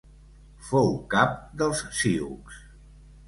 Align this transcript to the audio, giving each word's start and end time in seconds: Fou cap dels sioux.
Fou 0.69 0.89
cap 1.11 1.35
dels 1.61 1.83
sioux. 1.99 2.59